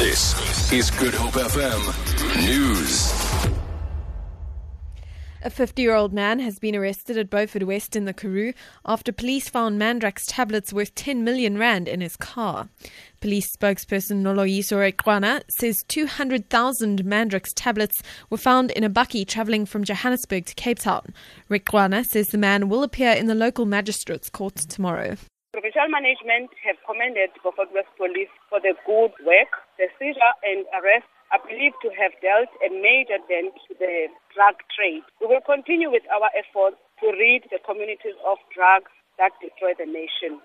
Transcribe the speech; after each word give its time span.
This 0.00 0.72
is 0.72 0.90
Good 0.90 1.12
Hope 1.12 1.34
FM 1.34 2.46
News. 2.46 3.12
A 5.42 5.50
50 5.50 5.82
year 5.82 5.94
old 5.94 6.14
man 6.14 6.38
has 6.38 6.58
been 6.58 6.74
arrested 6.74 7.18
at 7.18 7.28
Beaufort 7.28 7.64
West 7.64 7.94
in 7.94 8.06
the 8.06 8.14
Karoo 8.14 8.54
after 8.86 9.12
police 9.12 9.50
found 9.50 9.78
Mandrax 9.78 10.24
tablets 10.26 10.72
worth 10.72 10.94
10 10.94 11.22
million 11.22 11.58
rand 11.58 11.86
in 11.86 12.00
his 12.00 12.16
car. 12.16 12.70
Police 13.20 13.54
spokesperson 13.54 14.22
Noloyiso 14.22 14.78
Rwexana 14.78 15.42
says 15.50 15.84
200,000 15.88 17.04
Mandrax 17.04 17.52
tablets 17.54 18.02
were 18.30 18.38
found 18.38 18.70
in 18.70 18.84
a 18.84 18.88
bakkie 18.88 19.28
travelling 19.28 19.66
from 19.66 19.84
Johannesburg 19.84 20.46
to 20.46 20.54
Cape 20.54 20.78
Town. 20.78 21.12
Rwexana 21.50 22.06
says 22.06 22.28
the 22.28 22.38
man 22.38 22.70
will 22.70 22.82
appear 22.82 23.12
in 23.12 23.26
the 23.26 23.34
local 23.34 23.66
magistrates 23.66 24.30
court 24.30 24.56
tomorrow. 24.56 25.18
Provincial 25.50 25.90
management 25.90 26.54
have 26.62 26.78
commended 26.86 27.34
Beaufort 27.42 27.74
West 27.74 27.90
Police 27.98 28.30
for 28.46 28.62
the 28.62 28.78
good 28.86 29.10
work. 29.26 29.50
The 29.82 29.90
seizure 29.98 30.34
and 30.46 30.62
arrest 30.78 31.10
are 31.34 31.42
believed 31.42 31.74
to 31.82 31.90
have 31.98 32.14
dealt 32.22 32.54
a 32.62 32.70
major 32.70 33.18
dent 33.26 33.58
to 33.66 33.74
the 33.74 34.06
drug 34.30 34.62
trade. 34.70 35.02
We 35.18 35.26
will 35.26 35.42
continue 35.42 35.90
with 35.90 36.06
our 36.06 36.30
efforts 36.38 36.78
to 37.02 37.10
rid 37.10 37.50
the 37.50 37.58
communities 37.66 38.14
of 38.22 38.38
drugs 38.54 38.94
that 39.18 39.34
destroy 39.42 39.74
the 39.74 39.90
nation. 39.90 40.38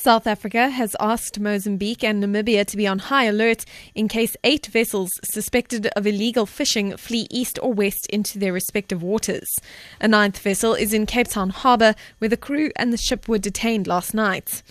South 0.00 0.26
Africa 0.26 0.70
has 0.70 0.96
asked 0.98 1.38
Mozambique 1.38 2.02
and 2.02 2.24
Namibia 2.24 2.64
to 2.64 2.76
be 2.78 2.86
on 2.86 3.00
high 3.00 3.24
alert 3.24 3.66
in 3.94 4.08
case 4.08 4.34
eight 4.44 4.64
vessels 4.68 5.10
suspected 5.22 5.88
of 5.88 6.06
illegal 6.06 6.46
fishing 6.46 6.96
flee 6.96 7.26
east 7.30 7.58
or 7.62 7.74
west 7.74 8.06
into 8.06 8.38
their 8.38 8.54
respective 8.54 9.02
waters. 9.02 9.54
A 10.00 10.08
ninth 10.08 10.38
vessel 10.38 10.72
is 10.72 10.94
in 10.94 11.04
Cape 11.04 11.28
Town 11.28 11.50
harbour, 11.50 11.94
where 12.16 12.30
the 12.30 12.38
crew 12.38 12.70
and 12.76 12.94
the 12.94 12.96
ship 12.96 13.28
were 13.28 13.36
detained 13.36 13.86
last 13.86 14.14
night. 14.14 14.62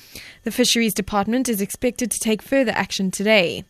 The 0.46 0.52
Fisheries 0.52 0.96
Department 0.96 1.48
is 1.48 1.62
expected 1.62 2.10
to 2.10 2.20
take 2.20 2.42
further 2.42 2.72
action 2.72 3.12
today. 3.12 3.66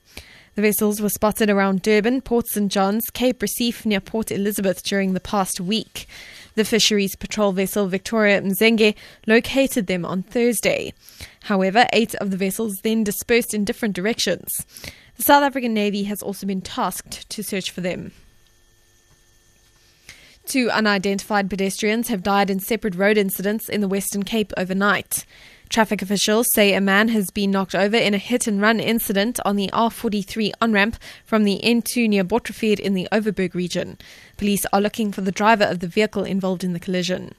The 0.60 0.68
vessels 0.68 1.00
were 1.00 1.08
spotted 1.08 1.50
around 1.50 1.84
Durban, 1.84 2.20
Port 2.20 2.46
St 2.50 2.70
John's, 2.70 3.10
Cape 3.12 3.40
Recife 3.40 3.86
near 3.86 4.02
Port 4.02 4.30
Elizabeth 4.30 4.84
during 4.84 5.14
the 5.14 5.22
past 5.22 5.62
week. 5.62 6.06
The 6.56 6.66
fisheries 6.66 7.16
patrol 7.16 7.54
vessel 7.54 7.88
Victoria 7.88 8.42
Mxenge 8.42 8.94
located 9.26 9.88
them 9.88 10.04
on 10.04 10.22
Thursday. 10.22 10.94
However, 11.44 11.88
eight 11.94 12.14
of 12.16 12.30
the 12.30 12.36
vessels 12.36 12.76
then 12.84 13.06
dispersed 13.06 13.54
in 13.54 13.64
different 13.64 13.96
directions. 13.96 14.66
The 15.16 15.24
South 15.24 15.44
African 15.44 15.74
Navy 15.74 16.04
has 16.04 16.22
also 16.22 16.46
been 16.46 16.60
tasked 16.60 17.30
to 17.30 17.42
search 17.42 17.72
for 17.72 17.80
them. 17.80 18.12
Two 20.46 20.70
unidentified 20.70 21.50
pedestrians 21.50 22.10
have 22.10 22.22
died 22.22 22.50
in 22.50 22.60
separate 22.60 22.96
road 22.96 23.18
incidents 23.18 23.70
in 23.70 23.80
the 23.80 23.88
Western 23.88 24.24
Cape 24.24 24.52
overnight. 24.58 25.26
Traffic 25.70 26.02
officials 26.02 26.48
say 26.56 26.74
a 26.74 26.82
man 26.82 27.10
has 27.10 27.30
been 27.30 27.52
knocked 27.52 27.76
over 27.76 27.96
in 27.96 28.16
a 28.16 28.18
hit 28.18 28.48
and 28.48 28.60
run 28.60 28.80
incident 28.80 29.40
on 29.46 29.56
the 29.56 29.70
R43 29.72 30.52
on 30.60 30.74
ramp 30.74 30.98
from 31.24 31.44
the 31.44 31.62
N2 31.64 32.10
near 32.10 32.24
Botrivier 32.24 32.80
in 32.80 32.96
the 32.96 33.08
Overberg 33.12 33.54
region. 33.54 34.00
Police 34.36 34.66
are 34.74 34.82
looking 34.82 35.12
for 35.12 35.22
the 35.22 35.32
driver 35.32 35.66
of 35.66 35.80
the 35.80 35.88
vehicle 35.88 36.24
involved 36.24 36.64
in 36.64 36.74
the 36.74 36.80
collision. 36.80 37.36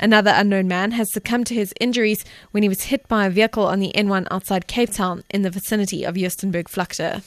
Another 0.00 0.32
unknown 0.34 0.66
man 0.66 0.90
has 0.92 1.12
succumbed 1.12 1.46
to 1.46 1.54
his 1.54 1.72
injuries 1.78 2.24
when 2.50 2.64
he 2.64 2.68
was 2.68 2.84
hit 2.84 3.06
by 3.06 3.26
a 3.26 3.30
vehicle 3.30 3.66
on 3.66 3.78
the 3.78 3.92
N1 3.94 4.26
outside 4.32 4.66
Cape 4.66 4.90
Town 4.90 5.22
in 5.30 5.42
the 5.42 5.50
vicinity 5.50 6.02
of 6.02 6.16
Joostenburg 6.16 6.64
Vlakte. 6.64 7.22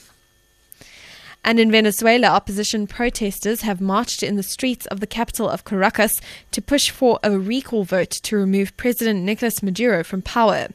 And 1.46 1.60
in 1.60 1.72
Venezuela, 1.72 2.28
opposition 2.28 2.88
protesters 2.88 3.62
have 3.62 3.82
marched 3.82 4.24
in 4.24 4.38
the 4.38 4.44
streets 4.44 4.86
of 4.88 5.02
the 5.02 5.08
capital 5.08 5.50
of 5.50 5.66
Caracas 5.66 6.14
to 6.52 6.62
push 6.62 6.90
for 6.90 7.20
a 7.22 7.38
recall 7.38 7.84
vote 7.84 8.12
to 8.12 8.38
remove 8.38 8.78
President 8.78 9.24
Nicolas 9.24 9.62
Maduro 9.62 10.04
from 10.04 10.22
power. 10.22 10.70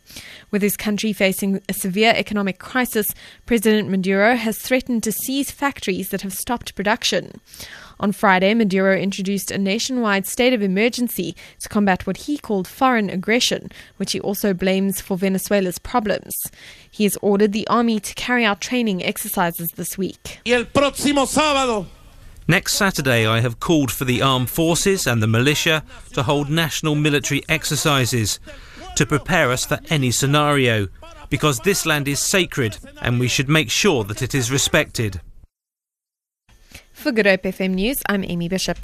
With 0.51 0.61
his 0.61 0.77
country 0.77 1.15
facing 1.15 1.63
a 1.69 1.73
severe 1.73 2.13
economic 2.15 2.59
crisis, 2.59 3.15
President 3.47 3.89
Maduro 3.89 4.37
has 4.37 4.59
threatened 4.59 5.03
to 5.05 5.13
seize 5.13 5.51
factories 5.51 6.11
that 6.11 6.23
have 6.23 6.35
stopped 6.35 6.75
production. 6.75 7.41
On 8.01 8.13
Friday, 8.13 8.55
Maduro 8.55 8.97
introduced 8.97 9.51
a 9.51 9.59
nationwide 9.59 10.25
state 10.25 10.53
of 10.53 10.63
emergency 10.63 11.34
to 11.59 11.69
combat 11.69 12.06
what 12.06 12.17
he 12.19 12.39
called 12.39 12.69
foreign 12.69 13.11
aggression, 13.11 13.71
which 13.97 14.12
he 14.12 14.21
also 14.21 14.55
blames 14.55 15.00
for 15.00 15.17
Venezuela's 15.17 15.81
problems. 15.81 16.34
He 16.89 17.03
has 17.05 17.19
ordered 17.22 17.53
the 17.53 17.67
army 17.67 17.99
to 17.99 18.15
carry 18.15 18.45
out 18.45 18.61
training 18.61 19.05
exercises 19.05 19.72
this 19.72 19.99
week. 19.99 20.41
Next 22.50 22.75
Saturday, 22.75 23.27
I 23.27 23.41
have 23.41 23.61
called 23.61 23.91
for 23.91 24.05
the 24.05 24.22
armed 24.22 24.49
forces 24.49 25.06
and 25.06 25.21
the 25.21 25.27
militia 25.27 25.83
to 26.12 26.22
hold 26.22 26.49
national 26.49 26.95
military 26.95 27.43
exercises 27.49 28.39
to 28.97 29.05
prepare 29.05 29.51
us 29.51 29.67
for 29.67 29.81
any 29.91 30.12
scenario, 30.12 30.87
because 31.31 31.61
this 31.61 31.84
land 31.84 32.09
is 32.09 32.21
sacred 32.21 32.78
and 33.03 33.21
we 33.21 33.28
should 33.28 33.49
make 33.49 33.71
sure 33.71 34.03
that 34.05 34.22
it 34.22 34.34
is 34.34 34.51
respected. 34.51 35.21
For 36.98 37.12
Good 37.12 37.26
Hope 37.26 37.42
FM 37.42 37.75
News, 37.75 38.03
I'm 38.09 38.25
Amy 38.25 38.48
Bishop. 38.48 38.78